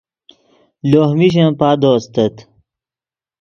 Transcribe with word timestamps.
لوہ 0.89 1.09
میشن 1.19 1.49
پادو 1.59 1.89
استت 1.97 2.35